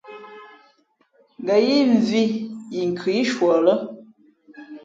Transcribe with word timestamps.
Ngα̌ 1.41 1.57
yíí 1.67 1.85
mvhī 1.93 2.23
yi 2.73 2.81
nkhʉ 2.91 3.07
í 3.19 3.23
shuα 3.31 3.57
lά. 3.65 3.75